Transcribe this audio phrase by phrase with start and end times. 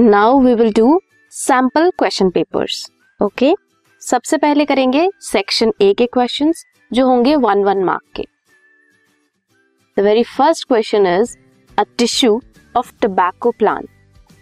[0.00, 1.00] Now we will do
[1.32, 2.84] sample question papers
[3.20, 3.52] okay
[4.02, 6.52] सबसे पहले करेंगे सेक्शन ए के क्वेश्चन
[6.90, 8.22] जो होंगे वन वन मार्क के.
[9.96, 11.36] The very first question is
[11.78, 12.40] a tissue
[12.74, 13.88] of tobacco plant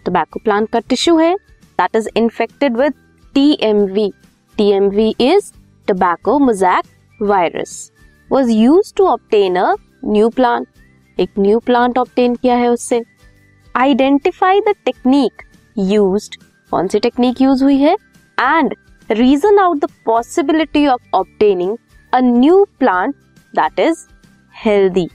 [0.05, 1.33] tobacco plant का tissue है.
[1.35, 2.93] That is infected with
[3.35, 4.09] TMV
[4.55, 5.51] TMV is
[5.87, 7.91] tobacco mosaic virus
[8.29, 9.73] was used to obtain a
[10.05, 10.67] new plant
[11.17, 13.03] एक new plant obtain किया है उससे.
[13.75, 15.41] Identify the technique
[15.79, 16.35] used
[16.71, 17.93] कौन सी technique use हुई है?
[18.37, 18.75] And
[19.09, 21.77] reason out the possibility of obtaining
[22.13, 23.15] a new plant
[23.53, 24.05] that is
[24.55, 25.07] healthy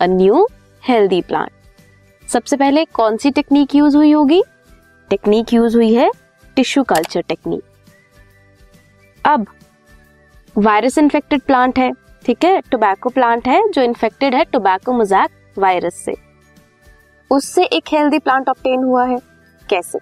[0.00, 0.46] a new
[0.82, 1.50] healthy plant
[2.28, 4.42] सबसे पहले कौन सी टेक्निक यूज़ हुई होगी?
[5.10, 6.10] टेक्निक यूज़ हुई है
[6.56, 7.62] टिश्यू कल्चर टेक्निक
[9.24, 9.46] अब
[10.56, 11.90] वायरस इन्फेक्टेड प्लांट है,
[12.24, 12.60] ठीक है?
[12.70, 16.14] टोबैको प्लांट है जो इन्फेक्टेड है टोबैको मोजैक वायरस से.
[17.30, 19.18] उससे एक हेल्दी प्लांट ऑप्टेन हुआ है।
[19.70, 19.98] कैसे?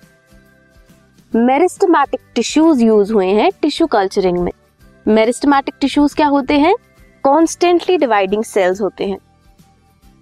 [1.33, 4.53] मेरिस्टमैटिक टिश्यूज यूज़ हुए हैं टिश्यू कल्चरिंग में।
[5.06, 6.75] मेरिस्टमैटिक टिश्यूज क्या होते हैं?
[7.25, 9.19] कॉन्स्टेंटली डिवाइडिंग सेल्स होते हैं,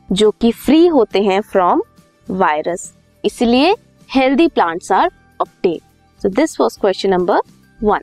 [0.09, 1.83] जो कि फ्री होते हैं फ्रॉम
[2.29, 2.93] वायरस
[3.25, 3.75] इसलिए
[4.11, 5.79] healthy plants are obtain
[6.21, 7.41] so this was question number
[7.81, 8.03] one